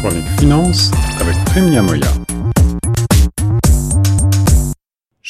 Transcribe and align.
Chronique 0.00 0.24
Finance 0.38 0.90
avec 1.20 1.36
Prime 1.44 1.78
Moya. 1.82 2.29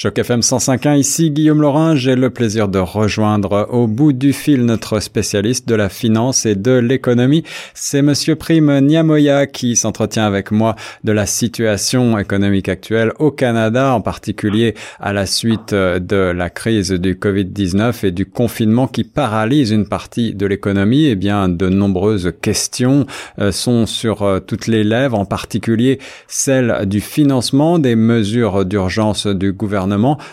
Choc 0.03 0.19
FM 0.19 0.41
105.1, 0.41 0.97
ici 0.99 1.31
Guillaume 1.31 1.61
Laurin, 1.61 1.95
j'ai 1.95 2.15
le 2.15 2.31
plaisir 2.31 2.69
de 2.69 2.79
rejoindre 2.79 3.69
au 3.71 3.87
bout 3.87 4.15
du 4.15 4.33
fil 4.33 4.65
notre 4.65 4.99
spécialiste 4.99 5.69
de 5.69 5.75
la 5.75 5.91
finance 5.91 6.47
et 6.47 6.55
de 6.55 6.71
l'économie. 6.71 7.45
C'est 7.75 8.01
monsieur 8.01 8.35
Prime 8.35 8.81
Niamoya 8.81 9.47
qui 9.47 9.77
s'entretient 9.77 10.25
avec 10.25 10.53
moi 10.53 10.75
de 11.05 11.13
la 11.13 11.27
situation 11.27 12.19
économique 12.19 12.71
actuelle 12.71 13.13
au 13.19 13.31
Canada, 13.31 13.93
en 13.93 14.01
particulier 14.01 14.75
à 15.01 15.13
la 15.13 15.27
suite 15.27 15.75
de 15.75 16.33
la 16.35 16.49
crise 16.49 16.93
du 16.93 17.17
Covid-19 17.17 18.07
et 18.07 18.11
du 18.11 18.25
confinement 18.25 18.87
qui 18.87 19.05
paralyse 19.05 19.71
une 19.71 19.87
partie 19.87 20.33
de 20.33 20.47
l'économie. 20.47 21.09
Eh 21.09 21.15
bien, 21.15 21.51
de 21.51 21.69
nombreuses 21.69 22.33
questions 22.41 23.07
euh, 23.39 23.53
sont 23.53 23.85
sur 23.85 24.23
euh, 24.23 24.41
toutes 24.41 24.67
les 24.67 24.83
lèvres, 24.83 25.19
en 25.19 25.27
particulier 25.27 25.99
celle 26.27 26.87
du 26.87 27.03
financement 27.03 27.79
des 27.79 27.97
mesures 27.97 28.65
d'urgence 28.65 29.27
du 29.27 29.53
gouvernement 29.53 29.90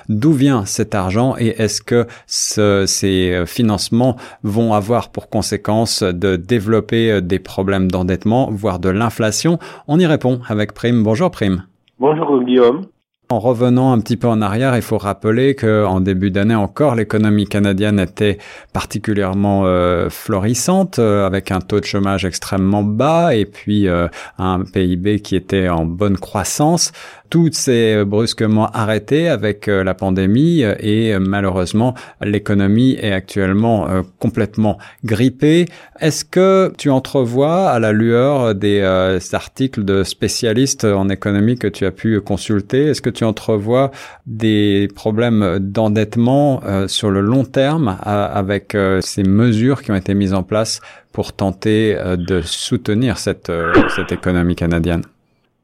D'où 0.09 0.31
vient 0.33 0.65
cet 0.65 0.95
argent 0.95 1.35
et 1.37 1.61
est-ce 1.61 1.81
que 1.81 2.05
ces 2.27 3.31
euh, 3.31 3.45
financements 3.45 4.17
vont 4.43 4.73
avoir 4.73 5.09
pour 5.09 5.29
conséquence 5.29 6.03
de 6.03 6.35
développer 6.35 7.11
euh, 7.11 7.21
des 7.21 7.39
problèmes 7.39 7.89
d'endettement, 7.89 8.49
voire 8.51 8.79
de 8.79 8.89
l'inflation? 8.89 9.59
On 9.87 9.99
y 9.99 10.05
répond 10.05 10.39
avec 10.47 10.73
Prime. 10.73 11.03
Bonjour 11.03 11.31
Prime. 11.31 11.63
Bonjour 11.99 12.43
Guillaume. 12.43 12.85
En 13.29 13.39
revenant 13.39 13.91
un 13.91 13.99
petit 13.99 14.15
peu 14.15 14.27
en 14.27 14.41
arrière, 14.41 14.77
il 14.77 14.81
faut 14.81 14.97
rappeler 14.97 15.53
que 15.53 15.83
en 15.85 15.99
début 15.99 16.31
d'année 16.31 16.55
encore, 16.55 16.95
l'économie 16.95 17.43
canadienne 17.43 17.99
était 17.99 18.37
particulièrement 18.71 19.63
euh, 19.65 20.09
florissante, 20.09 20.97
avec 20.97 21.51
un 21.51 21.59
taux 21.59 21.81
de 21.81 21.85
chômage 21.85 22.23
extrêmement 22.23 22.83
bas 22.83 23.35
et 23.35 23.43
puis 23.43 23.89
un 24.37 24.61
PIB 24.61 25.19
qui 25.19 25.35
était 25.35 25.67
en 25.67 25.83
bonne 25.83 26.15
croissance. 26.15 26.93
Tout 27.29 27.49
s'est 27.51 27.95
euh, 27.95 28.05
brusquement 28.05 28.67
arrêté 28.67 29.27
avec 29.27 29.67
euh, 29.67 29.83
la 29.83 29.93
pandémie 29.93 30.63
euh, 30.63 30.75
et 30.79 31.17
malheureusement 31.19 31.93
l'économie 32.21 32.97
est 33.01 33.11
actuellement 33.11 33.87
complètement 34.19 34.77
grippée. 35.03 35.65
Est-ce 35.99 36.23
que 36.23 36.71
tu 36.77 36.89
entrevois 36.89 37.69
à 37.69 37.79
la 37.79 37.91
lueur 37.91 38.55
des 38.55 38.81
articles 39.33 39.83
de 39.83 40.03
spécialistes 40.03 40.85
en 40.85 41.09
économie 41.09 41.57
que 41.57 41.67
tu 41.67 41.85
as 41.85 41.91
pu 41.91 42.21
consulter, 42.21 42.87
est-ce 42.87 43.01
que 43.01 43.09
tu 43.09 43.23
entrevois 43.23 43.91
des 44.25 44.87
problèmes 44.95 45.59
d'endettement 45.59 46.61
sur 46.87 47.09
le 47.09 47.21
long 47.21 47.43
terme 47.43 47.97
avec 48.03 48.75
ces 49.01 49.23
mesures 49.23 49.81
qui 49.81 49.91
ont 49.91 49.95
été 49.95 50.13
mises 50.13 50.33
en 50.33 50.43
place 50.43 50.81
pour 51.11 51.33
tenter 51.33 51.97
de 52.17 52.41
soutenir 52.41 53.17
cette 53.17 53.51
économie 54.11 54.55
canadienne? 54.55 55.03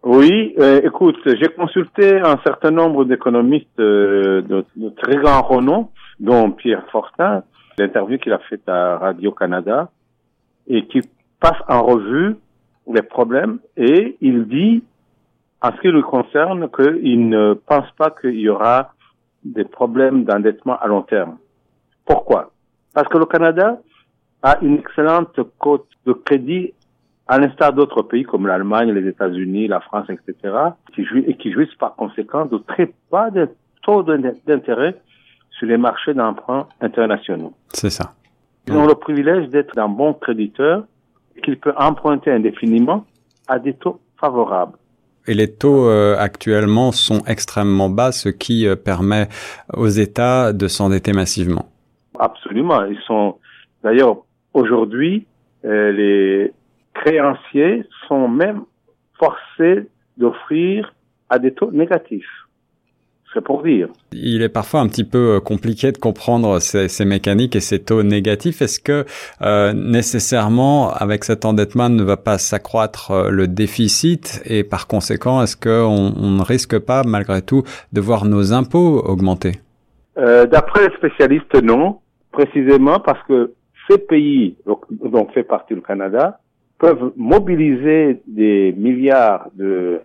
Oui, 0.04 0.54
euh, 0.60 0.82
écoute, 0.84 1.16
j'ai 1.26 1.48
consulté 1.48 2.20
un 2.20 2.38
certain 2.44 2.72
nombre 2.72 3.06
d'économistes 3.06 3.80
euh, 3.80 4.42
de, 4.42 4.90
très 5.02 5.16
grand 5.16 5.42
renom, 5.44 5.92
dont 6.20 6.52
Pierre 6.52 6.84
Fortin, 6.92 7.44
l'interview 7.78 8.18
qu'il 8.18 8.34
a 8.34 8.40
faite 8.40 8.68
à 8.68 8.98
Radio-Canada, 8.98 9.90
et 10.68 10.86
qui 10.88 11.00
passe 11.40 11.58
en 11.70 11.84
revue 11.84 12.36
les 12.94 13.02
problèmes, 13.02 13.60
et 13.78 14.18
il 14.20 14.46
dit, 14.50 14.84
en 15.62 15.72
ce 15.72 15.80
qui 15.80 15.88
nous 15.88 16.04
concerne, 16.04 16.68
qu'il 16.70 17.30
ne 17.30 17.54
pense 17.54 17.90
pas 17.98 18.12
qu'il 18.12 18.42
y 18.42 18.50
aura 18.50 18.92
des 19.46 19.64
problèmes 19.64 20.26
d'endettement 20.26 20.78
à 20.82 20.88
long 20.88 21.04
terme. 21.04 21.38
Pourquoi? 22.06 22.52
Parce 22.94 23.08
que 23.08 23.18
le 23.18 23.26
Canada 23.26 23.80
a 24.42 24.58
une 24.62 24.80
excellente 24.80 25.40
cote 25.60 25.88
de 26.06 26.12
crédit 26.12 26.74
à 27.28 27.40
l'instar 27.40 27.74
d'autres 27.74 28.02
pays 28.02 28.24
comme 28.24 28.48
l'Allemagne, 28.48 28.92
les 28.92 29.08
États-Unis, 29.08 29.68
la 29.68 29.80
France, 29.80 30.08
etc., 30.10 30.56
qui 30.94 31.06
jouissent, 31.06 31.26
et 31.28 31.36
qui 31.36 31.52
jouissent 31.52 31.76
par 31.76 31.96
conséquent 31.96 32.46
de 32.46 32.58
très 32.58 32.94
bas 33.12 33.30
de 33.30 33.50
taux 33.82 34.04
d'intérêt 34.04 34.96
sur 35.52 35.68
les 35.68 35.78
marchés 35.78 36.14
d'emprunt 36.14 36.68
internationaux. 36.82 37.54
C'est 37.70 37.90
ça. 37.90 38.14
Ils 38.68 38.74
ont 38.74 38.88
le 38.88 38.96
privilège 38.96 39.50
d'être 39.50 39.78
un 39.78 39.90
bon 39.90 40.14
créditeur 40.14 40.84
qu'ils 41.44 41.60
peuvent 41.60 41.76
emprunter 41.78 42.32
indéfiniment 42.32 43.06
à 43.48 43.60
des 43.60 43.74
taux 43.74 44.00
favorables. 44.20 44.78
Et 45.28 45.34
les 45.34 45.54
taux 45.54 45.88
euh, 45.88 46.18
actuellement 46.18 46.92
sont 46.92 47.22
extrêmement 47.28 47.90
bas, 47.90 48.12
ce 48.12 48.30
qui 48.30 48.68
euh, 48.68 48.76
permet 48.76 49.28
aux 49.74 49.88
États 49.88 50.52
de 50.52 50.68
s'endetter 50.68 51.14
massivement. 51.14 51.70
Absolument. 52.20 52.84
Ils 52.86 53.00
sont 53.08 53.38
d'ailleurs 53.84 54.18
aujourd'hui 54.54 55.26
euh, 55.66 55.92
les 55.92 56.54
créanciers 57.04 57.84
sont 58.08 58.28
même 58.28 58.62
forcés 59.20 59.88
d'offrir 60.18 60.94
à 61.30 61.40
des 61.40 61.54
taux 61.54 61.72
négatifs. 61.72 62.26
C'est 63.34 63.44
pour 63.44 63.64
dire. 63.64 63.88
Il 64.12 64.44
est 64.44 64.50
parfois 64.50 64.82
un 64.82 64.88
petit 64.88 65.04
peu 65.04 65.38
euh, 65.38 65.40
compliqué 65.40 65.92
de 65.92 65.98
comprendre 65.98 66.60
ces, 66.60 66.88
ces 66.88 67.04
mécaniques 67.04 67.56
et 67.56 67.62
ces 67.62 67.80
taux 67.80 68.04
négatifs. 68.04 68.62
Est-ce 68.62 68.80
que 68.80 69.06
euh, 69.42 69.74
nécessairement, 69.74 70.92
avec 70.92 71.24
cet 71.24 71.44
endettement, 71.44 71.90
ne 71.90 72.04
va 72.04 72.16
pas 72.16 72.38
s'accroître 72.38 73.10
euh, 73.10 73.32
le 73.32 73.48
déficit 73.48 74.44
et 74.46 74.64
par 74.64 74.86
conséquent, 74.86 75.42
est-ce 75.42 75.58
qu'on 75.58 76.14
on 76.16 76.30
ne 76.30 76.44
risque 76.44 76.78
pas, 76.78 77.02
malgré 77.04 77.42
tout, 77.42 77.64
de 77.92 78.02
voir 78.02 78.26
nos 78.26 78.54
impôts 78.54 79.02
augmenter? 79.04 79.54
Euh, 80.20 80.46
D'après 80.46 80.88
les 80.88 80.96
spécialistes, 80.96 81.56
non. 81.64 82.02
Précisément 82.32 83.00
parce 83.00 83.22
que 83.28 83.54
ces 83.90 83.98
pays, 83.98 84.56
donc, 84.68 84.82
dont 84.92 85.28
fait 85.34 85.44
partie 85.44 85.74
le 85.74 85.82
Canada, 85.82 86.40
peuvent 86.84 87.14
mobiliser 87.16 88.22
des 88.28 88.74
milliards 88.74 89.48
de 89.56 90.02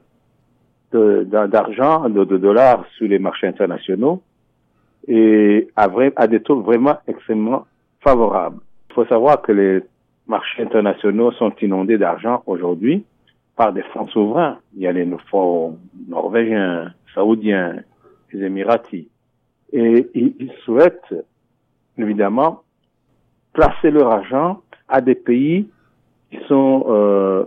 d'argent, 0.92 2.08
de, 2.08 2.24
de, 2.24 2.36
dollars 2.38 2.86
sur 2.96 3.08
les 3.08 3.18
marchés 3.18 3.48
internationaux 3.48 4.22
et 5.08 5.68
à, 5.74 5.88
vrai, 5.88 6.12
à 6.14 6.28
des 6.28 6.40
taux 6.40 6.60
vraiment 6.60 6.98
extrêmement 7.08 7.66
favorables. 8.00 8.60
Il 8.88 8.94
faut 8.94 9.04
savoir 9.06 9.42
que 9.42 9.50
les 9.50 9.82
marchés 10.28 10.62
internationaux 10.62 11.32
sont 11.32 11.52
inondés 11.60 11.98
d'argent 11.98 12.44
aujourd'hui 12.46 13.04
par 13.56 13.72
des 13.72 13.82
fonds 13.92 14.06
souverains. 14.06 14.58
Il 14.76 14.82
y 14.82 14.86
a 14.86 14.92
les 14.92 15.06
fonds 15.30 15.78
norvégiens, 16.06 16.94
saoudiens, 17.12 17.82
les 18.32 18.46
émiratis. 18.46 19.08
Et 19.72 20.08
ils 20.14 20.52
souhaitent, 20.64 21.14
évidemment, 21.98 22.62
placer 23.52 23.90
leur 23.90 24.12
argent 24.12 24.62
à 24.86 25.00
des 25.00 25.16
pays 25.16 25.66
qui 26.30 26.38
sont 26.48 26.84
euh, 26.88 27.44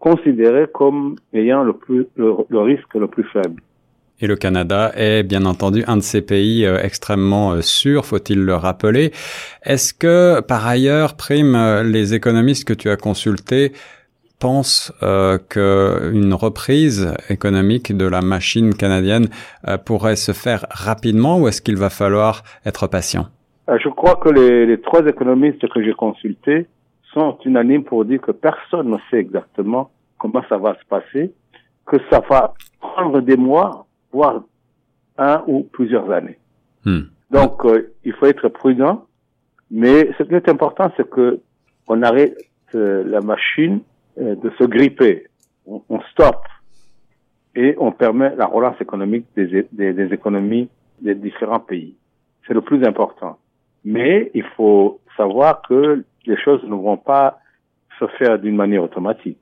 considérés 0.00 0.66
comme 0.72 1.16
ayant 1.32 1.62
le, 1.62 1.74
plus, 1.74 2.06
le, 2.16 2.58
risque 2.58 2.94
le 2.94 3.06
plus 3.06 3.24
faible. 3.24 3.62
Et 4.22 4.26
le 4.26 4.36
Canada 4.36 4.92
est 4.96 5.22
bien 5.22 5.46
entendu 5.46 5.82
un 5.86 5.96
de 5.96 6.02
ces 6.02 6.20
pays 6.20 6.66
euh, 6.66 6.78
extrêmement 6.82 7.52
euh, 7.52 7.60
sûrs, 7.62 8.04
faut-il 8.04 8.44
le 8.44 8.54
rappeler. 8.54 9.12
Est-ce 9.64 9.94
que 9.94 10.40
par 10.40 10.66
ailleurs, 10.66 11.16
Prime, 11.16 11.54
euh, 11.54 11.82
les 11.82 12.14
économistes 12.14 12.66
que 12.66 12.74
tu 12.74 12.90
as 12.90 12.96
consultés 12.96 13.72
pensent 14.38 14.92
euh, 15.02 15.38
qu'une 15.38 16.34
reprise 16.34 17.14
économique 17.28 17.96
de 17.96 18.06
la 18.06 18.22
machine 18.22 18.74
canadienne 18.74 19.28
pourrait 19.84 20.16
se 20.16 20.32
faire 20.32 20.64
rapidement 20.70 21.38
ou 21.38 21.48
est-ce 21.48 21.60
qu'il 21.60 21.76
va 21.76 21.90
falloir 21.90 22.42
être 22.64 22.86
patient? 22.86 23.26
Je 23.68 23.88
crois 23.90 24.16
que 24.16 24.30
les, 24.30 24.64
les 24.64 24.80
trois 24.80 25.06
économistes 25.06 25.68
que 25.68 25.82
j'ai 25.82 25.92
consultés 25.92 26.66
sont 27.12 27.38
unanimes 27.44 27.84
pour 27.84 28.04
dire 28.04 28.20
que 28.20 28.32
personne 28.32 28.90
ne 28.90 28.98
sait 29.10 29.18
exactement 29.18 29.90
comment 30.18 30.42
ça 30.48 30.58
va 30.58 30.76
se 30.78 30.84
passer, 30.86 31.32
que 31.86 31.96
ça 32.10 32.20
va 32.28 32.54
prendre 32.80 33.20
des 33.20 33.36
mois, 33.36 33.86
voire 34.12 34.42
un 35.18 35.42
ou 35.46 35.64
plusieurs 35.64 36.10
années. 36.10 36.38
Hmm. 36.84 37.02
Donc, 37.30 37.64
euh, 37.64 37.92
il 38.04 38.12
faut 38.12 38.26
être 38.26 38.48
prudent, 38.48 39.06
mais 39.70 40.10
ce 40.18 40.22
qui 40.24 40.34
est 40.34 40.48
important, 40.48 40.90
c'est 40.96 41.08
que 41.08 41.40
on 41.88 42.02
arrête 42.02 42.36
euh, 42.74 43.02
la 43.06 43.20
machine 43.20 43.80
euh, 44.18 44.34
de 44.36 44.50
se 44.58 44.64
gripper. 44.64 45.26
On, 45.66 45.82
on 45.88 46.00
stoppe 46.12 46.46
et 47.54 47.74
on 47.78 47.92
permet 47.92 48.34
la 48.36 48.46
relance 48.46 48.80
économique 48.80 49.26
des, 49.36 49.66
des, 49.72 49.92
des 49.92 50.14
économies 50.14 50.68
des 51.00 51.14
différents 51.14 51.60
pays. 51.60 51.94
C'est 52.46 52.54
le 52.54 52.60
plus 52.60 52.84
important. 52.84 53.38
Mais 53.84 54.30
il 54.34 54.44
faut 54.56 55.00
savoir 55.20 55.62
que 55.68 56.04
les 56.26 56.36
choses 56.44 56.62
ne 56.64 56.74
vont 56.74 56.96
pas 56.96 57.38
se 57.98 58.06
faire 58.18 58.38
d'une 58.38 58.56
manière 58.56 58.82
automatique. 58.82 59.38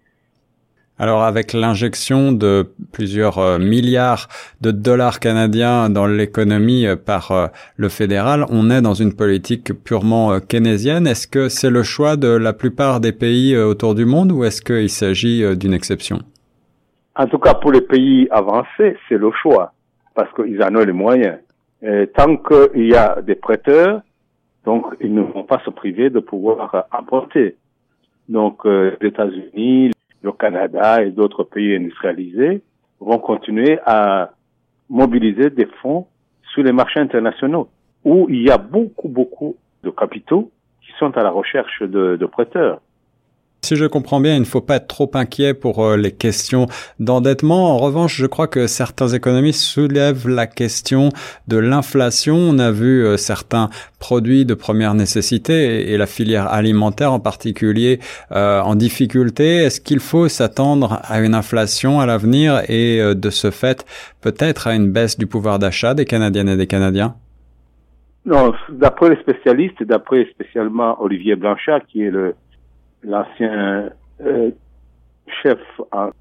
Alors 1.01 1.23
avec 1.23 1.53
l'injection 1.53 2.33
de 2.33 2.73
plusieurs 2.93 3.39
euh, 3.39 3.59
milliards 3.59 4.27
de 4.61 4.73
dollars 4.73 5.21
canadiens 5.21 5.91
dans 5.91 6.09
l'économie 6.09 6.89
euh, 6.89 6.97
par 6.97 7.31
euh, 7.31 7.47
le 7.77 7.89
fédéral, 7.89 8.45
on 8.51 8.69
est 8.69 8.83
dans 8.83 8.95
une 8.95 9.15
politique 9.15 9.73
purement 9.85 10.41
keynésienne. 10.41 11.07
Est-ce 11.07 11.29
que 11.29 11.49
c'est 11.49 11.71
le 11.71 11.85
choix 11.85 12.17
de 12.17 12.27
la 12.29 12.53
plupart 12.53 12.99
des 12.99 13.13
pays 13.13 13.57
autour 13.57 13.95
du 13.95 14.07
monde 14.07 14.33
ou 14.33 14.43
est-ce 14.43 14.61
qu'il 14.61 14.91
s'agit 14.91 15.57
d'une 15.57 15.73
exception? 15.73 16.19
En 17.15 17.27
tout 17.27 17.39
cas, 17.39 17.55
pour 17.55 17.71
les 17.71 17.81
pays 17.81 18.27
avancés, 18.33 18.97
c'est 19.09 19.19
le 19.19 19.31
choix 19.41 19.73
parce 20.17 20.33
qu'ils 20.35 20.61
en 20.65 20.75
ont 20.75 20.85
les 20.85 20.93
moyens. 20.93 21.39
Et 21.81 22.09
tant 22.09 22.37
qu'il 22.39 22.89
y 22.89 22.97
a 22.97 23.23
des 23.23 23.37
prêteurs, 23.37 24.03
donc, 24.69 24.85
ils 25.01 25.15
ne 25.15 25.23
vont 25.23 25.45
pas 25.45 25.61
se 25.65 25.71
priver 25.71 26.11
de 26.11 26.21
pouvoir 26.21 26.85
apporter. 26.91 27.57
Donc, 28.29 28.67
euh, 28.67 28.95
les 29.01 29.09
États-Unis, 29.09 29.93
le 30.21 30.33
Canada 30.33 31.03
et 31.03 31.11
d'autres 31.11 31.43
pays 31.43 31.75
industrialisés 31.75 32.61
vont 33.01 33.19
continuer 33.19 33.79
à 33.87 34.31
mobiliser 34.91 35.49
des 35.49 35.65
fonds 35.81 36.07
sur 36.53 36.63
les 36.63 36.73
marchés 36.73 37.01
internationaux 37.01 37.71
où 38.05 38.27
il 38.29 38.43
y 38.43 38.51
a 38.51 38.59
beaucoup, 38.59 39.09
beaucoup 39.09 39.57
de 39.85 39.89
capitaux 39.89 40.51
qui 40.83 40.93
sont 40.99 41.17
à 41.17 41.23
la 41.23 41.31
recherche 41.31 41.83
de 41.83 42.27
prêteurs. 42.27 42.83
Si 43.63 43.77
je 43.77 43.85
comprends 43.85 44.21
bien, 44.21 44.37
il 44.37 44.41
ne 44.41 44.45
faut 44.45 44.61
pas 44.61 44.77
être 44.77 44.87
trop 44.87 45.11
inquiet 45.15 45.53
pour 45.53 45.85
euh, 45.85 45.97
les 45.97 46.13
questions 46.13 46.67
d'endettement. 47.01 47.75
En 47.75 47.77
revanche, 47.77 48.17
je 48.17 48.27
crois 48.27 48.47
que 48.47 48.67
certains 48.67 49.09
économistes 49.09 49.61
soulèvent 49.61 50.29
la 50.29 50.47
question 50.47 51.11
de 51.49 51.59
l'inflation. 51.59 52.37
On 52.37 52.59
a 52.61 52.71
vu 52.71 53.05
euh, 53.05 53.17
certains 53.17 53.69
produits 53.99 54.47
de 54.47 54.55
première 54.55 54.95
nécessité 54.95 55.91
et 55.93 55.97
la 55.99 56.07
filière 56.07 56.47
alimentaire 56.53 57.13
en 57.13 57.21
particulier 57.21 57.99
euh, 58.33 58.61
en 58.61 58.77
difficulté. 58.77 59.57
Est-ce 59.57 59.81
qu'il 59.81 60.01
faut 60.01 60.29
s'attendre 60.29 61.01
à 61.03 61.21
une 61.21 61.35
inflation 61.35 62.01
à 62.01 62.07
l'avenir 62.07 62.63
et 62.69 63.15
de 63.15 63.31
ce 63.31 63.51
fait 63.51 63.85
peut-être 64.21 64.69
à 64.69 64.75
une 64.75 64.93
baisse 64.93 65.19
du 65.19 65.27
pouvoir 65.27 65.59
d'achat 65.59 65.95
des 65.95 66.05
Canadiennes 66.05 66.49
et 66.49 66.57
des 66.57 66.69
Canadiens? 66.69 67.17
Non, 68.25 68.53
d'après 68.69 69.11
les 69.11 69.17
spécialistes, 69.17 69.83
d'après 69.83 70.27
spécialement 70.31 71.03
Olivier 71.03 71.35
Blanchard, 71.35 71.81
qui 71.89 72.03
est 72.03 72.11
le 72.11 72.35
l'ancien 73.03 73.91
euh, 74.21 74.51
chef 75.43 75.59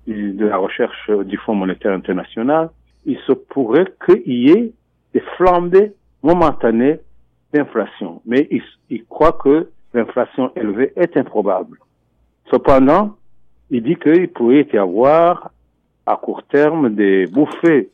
de 0.07 0.45
la 0.45 0.57
recherche 0.57 1.09
du 1.25 1.37
Fonds 1.37 1.55
monétaire 1.55 1.93
international, 1.93 2.69
il 3.05 3.17
se 3.19 3.31
pourrait 3.31 3.87
qu'il 4.05 4.21
y 4.27 4.51
ait 4.51 4.71
des 5.13 5.23
flambées 5.37 5.93
momentanées 6.23 6.99
d'inflation. 7.53 8.21
Mais 8.25 8.47
il, 8.51 8.61
il 8.89 9.05
croit 9.05 9.31
que 9.33 9.69
l'inflation 9.93 10.51
élevée 10.55 10.91
est 10.95 11.15
improbable. 11.15 11.79
Cependant, 12.51 13.15
il 13.69 13.83
dit 13.83 13.95
qu'il 13.95 14.29
pourrait 14.29 14.67
y 14.71 14.77
avoir 14.77 15.51
à 16.05 16.15
court 16.15 16.43
terme 16.43 16.95
des 16.95 17.25
bouffées 17.27 17.89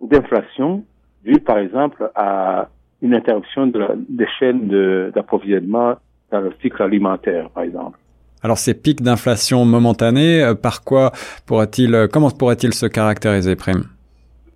d'inflation 0.00 0.84
dues 1.24 1.40
par 1.40 1.58
exemple 1.58 2.10
à 2.14 2.68
une 3.02 3.14
interruption 3.14 3.66
de 3.66 3.78
la, 3.78 3.90
des 3.96 4.26
chaînes 4.38 4.68
d'approvisionnement 5.10 5.96
dans 6.30 6.40
le 6.40 6.52
cycle 6.60 6.82
alimentaire, 6.82 7.50
par 7.50 7.64
exemple. 7.64 7.98
Alors 8.42 8.58
ces 8.58 8.74
pics 8.74 9.02
d'inflation 9.02 9.64
momentanés, 9.64 10.42
euh, 10.42 10.54
par 10.54 10.84
quoi 10.84 11.12
pourrait-il, 11.46 11.94
euh, 11.94 12.06
comment 12.06 12.30
pourrait-il 12.30 12.74
se 12.74 12.86
caractériser, 12.86 13.56
Prime 13.56 13.84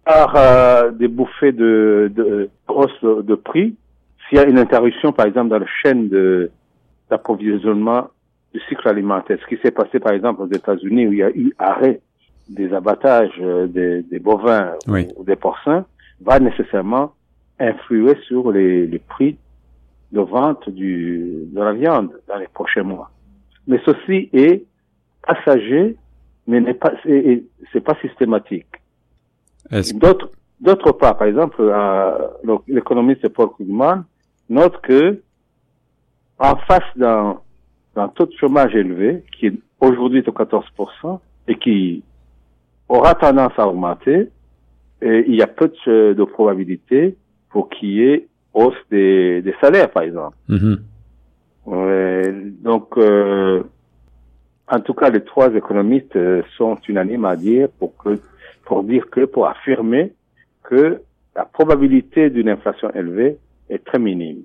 Par 0.05 0.35
euh, 0.37 0.91
des 0.91 1.09
bouffées 1.09 1.53
de, 1.53 2.13
de 2.15 2.51
de 3.23 3.35
prix. 3.35 3.75
S'il 4.29 4.39
y 4.39 4.41
a 4.41 4.45
une 4.45 4.59
interruption, 4.59 5.13
par 5.13 5.27
exemple, 5.27 5.49
dans 5.49 5.59
la 5.59 5.67
chaîne 5.83 6.09
de 6.09 6.51
d'approvisionnement 7.11 8.09
du 8.55 8.61
cycle 8.69 8.89
alimentaire, 8.89 9.39
ce 9.43 9.47
qui 9.53 9.61
s'est 9.61 9.73
passé, 9.73 9.99
par 9.99 10.13
exemple, 10.13 10.43
aux 10.43 10.53
États-Unis, 10.53 11.09
où 11.09 11.13
il 11.13 11.19
y 11.19 11.23
a 11.25 11.31
eu 11.31 11.53
arrêt 11.59 12.01
des 12.49 12.73
abattages 12.73 13.41
des, 13.69 14.03
des 14.03 14.19
bovins 14.21 14.73
ou 15.17 15.25
des 15.25 15.37
porcins, 15.37 15.85
va 16.21 16.39
nécessairement 16.39 17.13
influer 17.59 18.17
sur 18.29 18.53
les, 18.53 18.87
les 18.87 18.99
prix 19.01 19.37
de 20.13 20.21
vente 20.21 20.69
du, 20.69 21.49
de 21.53 21.61
la 21.61 21.73
viande 21.73 22.11
dans 22.29 22.37
les 22.37 22.49
prochains 22.49 22.85
mois 22.85 23.11
mais 23.67 23.81
ceci 23.85 24.29
est 24.33 24.65
passager, 25.27 25.97
mais 26.47 26.61
n'est 26.61 26.75
pas, 26.75 26.93
c'est 27.05 27.81
pas 27.81 27.97
systématique. 28.01 28.67
D'autre, 29.95 30.31
d'autre 30.61 30.93
part, 30.93 31.17
par 31.17 31.29
exemple, 31.29 31.57
euh, 31.61 32.29
l'économiste 32.67 33.29
Paul 33.29 33.51
Krugman 33.51 34.05
note 34.49 34.81
que 34.83 35.21
en 36.39 36.57
face 36.57 36.83
d'un, 36.97 37.39
taux 38.15 38.27
de 38.27 38.33
chômage 38.41 38.75
élevé, 38.75 39.23
qui 39.39 39.47
est 39.47 39.55
aujourd'hui 39.81 40.23
de 40.23 40.31
14%, 40.31 41.21
et 41.49 41.57
qui 41.57 42.03
aura 42.89 43.15
tendance 43.15 43.53
à 43.59 43.69
augmenter, 43.69 44.31
et 45.03 45.25
il 45.29 45.35
y 45.35 45.43
a 45.43 45.47
peu 45.47 45.71
de, 45.87 46.15
de 46.15 46.25
probabilité 46.25 47.17
pour 47.51 47.69
qu'il 47.69 47.91
y 47.91 48.03
ait 48.03 48.27
hausse 48.55 48.75
des, 48.91 49.43
des 49.43 49.55
salaires, 49.61 49.91
par 49.91 50.03
exemple. 50.03 50.37
Mm-hmm 50.49 50.79
donc, 51.67 52.97
euh, 52.97 53.50
en 54.71 54.81
tout 54.81 54.95
cas, 54.95 55.11
les 55.11 55.25
trois 55.25 55.53
économistes 55.55 56.15
euh, 56.17 56.43
sont 56.57 56.79
unanimes 56.89 57.25
à 57.25 57.37
dire 57.37 57.69
pour 57.79 57.97
que, 57.97 58.21
pour 58.65 58.85
dire 58.85 59.11
que, 59.11 59.25
pour 59.25 59.49
affirmer 59.49 60.13
que 60.63 61.03
la 61.35 61.45
probabilité 61.45 62.31
d'une 62.31 62.49
inflation 62.49 62.91
élevée 62.93 63.37
est 63.69 63.85
très 63.85 63.99
minime. 63.99 64.43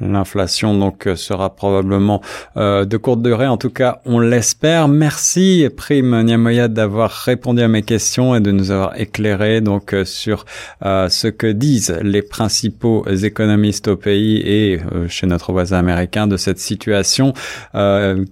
L'inflation 0.00 0.78
donc 0.78 1.06
euh, 1.06 1.14
sera 1.14 1.54
probablement 1.54 2.22
euh, 2.56 2.84
de 2.84 2.96
courte 2.96 3.22
durée, 3.22 3.46
en 3.46 3.58
tout 3.58 3.70
cas 3.70 4.00
on 4.06 4.18
l'espère. 4.18 4.88
Merci 4.88 5.68
Prime 5.76 6.22
Niamoya 6.22 6.68
d'avoir 6.68 7.10
répondu 7.10 7.60
à 7.62 7.68
mes 7.68 7.82
questions 7.82 8.34
et 8.34 8.40
de 8.40 8.50
nous 8.50 8.70
avoir 8.70 8.98
éclairé 8.98 9.60
donc 9.60 9.92
euh, 9.92 10.04
sur 10.04 10.44
ce 10.82 11.28
que 11.28 11.46
disent 11.46 11.96
les 12.02 12.22
principaux 12.22 13.06
économistes 13.08 13.88
au 13.88 13.96
pays 13.96 14.38
et 14.38 14.80
chez 15.08 15.26
notre 15.26 15.52
voisin 15.52 15.78
américain 15.78 16.26
de 16.26 16.36
cette 16.36 16.58
situation 16.58 17.34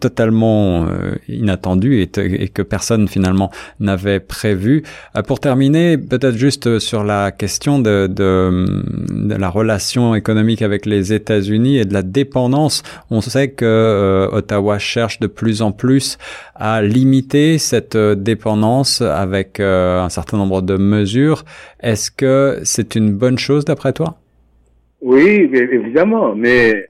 totalement 0.01 0.87
inattendue 1.29 2.03
et, 2.03 2.49
que 2.49 2.63
personne 2.63 3.09
finalement 3.09 3.51
n'avait 3.81 4.21
prévu. 4.21 4.83
pour 5.27 5.41
terminer, 5.41 5.99
peut-être 5.99 6.37
juste 6.37 6.79
sur 6.79 7.05
la 7.05 7.31
question 7.31 7.79
de, 7.79 8.07
de 8.09 9.35
la 9.35 9.49
relation 9.49 10.15
économique 10.15 10.63
avec 10.63 10.87
les 10.87 11.13
États-Unis 11.13 11.58
et 11.67 11.85
de 11.85 11.93
la 11.93 12.03
dépendance. 12.03 12.83
On 13.11 13.21
sait 13.21 13.51
que 13.51 13.65
euh, 13.65 14.29
Ottawa 14.33 14.79
cherche 14.79 15.21
de 15.21 15.27
plus 15.27 15.63
en 15.63 15.73
plus 15.73 16.19
à 16.55 16.83
limiter 16.83 17.59
cette 17.59 17.97
euh, 17.97 18.15
dépendance 18.15 19.01
avec 19.01 19.61
euh, 19.61 20.01
un 20.01 20.09
certain 20.09 20.37
nombre 20.37 20.63
de 20.63 20.77
mesures. 20.77 21.45
Est-ce 21.81 22.11
que 22.11 22.61
c'est 22.65 22.95
une 22.95 23.13
bonne 23.13 23.39
chose 23.39 23.65
d'après 23.65 23.93
toi? 23.93 24.17
Oui, 25.01 25.49
évidemment, 25.53 26.35
mais 26.35 26.89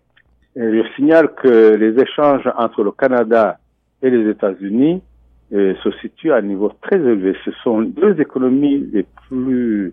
je 0.56 0.82
signale 0.96 1.28
que 1.42 1.74
les 1.76 2.00
échanges 2.02 2.48
entre 2.56 2.82
le 2.82 2.90
Canada 2.90 3.58
et 4.02 4.10
les 4.10 4.30
États-Unis 4.30 5.02
se 5.50 5.90
situent 6.00 6.32
à 6.32 6.36
un 6.36 6.42
niveau 6.42 6.72
très 6.80 6.96
élevé. 6.96 7.34
Ce 7.44 7.50
sont 7.62 7.82
deux 7.82 8.18
économies 8.18 8.88
les 8.92 9.04
plus 9.28 9.92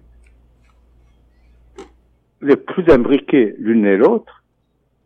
les 2.41 2.55
plus 2.55 2.89
imbriquées 2.89 3.55
l'une 3.59 3.85
et 3.85 3.97
l'autre. 3.97 4.43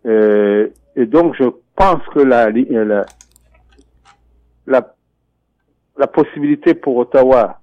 Euh, 0.06 0.68
et 0.96 1.06
donc, 1.06 1.36
je 1.38 1.46
pense 1.76 2.02
que 2.14 2.20
la, 2.20 2.50
la, 2.50 3.06
la, 4.68 4.96
la 5.98 6.08
possibilité 6.08 6.74
pour 6.74 6.98
Ottawa 6.98 7.60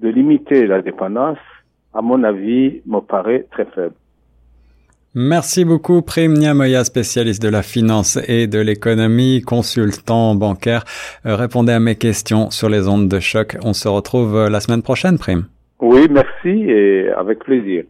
de 0.00 0.08
limiter 0.08 0.66
la 0.66 0.82
dépendance, 0.82 1.38
à 1.94 2.02
mon 2.02 2.22
avis, 2.24 2.82
me 2.86 3.00
paraît 3.00 3.46
très 3.50 3.66
faible. 3.66 3.94
Merci 5.14 5.66
beaucoup, 5.66 6.00
Prime 6.00 6.32
Niamoya, 6.32 6.84
spécialiste 6.84 7.42
de 7.42 7.50
la 7.50 7.62
finance 7.62 8.18
et 8.28 8.46
de 8.46 8.58
l'économie, 8.58 9.42
consultant 9.42 10.34
bancaire. 10.34 10.84
Euh, 11.26 11.36
répondez 11.36 11.72
à 11.72 11.80
mes 11.80 11.96
questions 11.96 12.50
sur 12.50 12.70
les 12.70 12.88
ondes 12.88 13.08
de 13.08 13.20
choc. 13.20 13.58
On 13.62 13.74
se 13.74 13.88
retrouve 13.88 14.34
euh, 14.34 14.48
la 14.48 14.60
semaine 14.60 14.80
prochaine, 14.80 15.18
Prime. 15.18 15.44
Oui, 15.80 16.06
merci 16.10 16.48
et 16.48 17.10
avec 17.10 17.40
plaisir. 17.40 17.84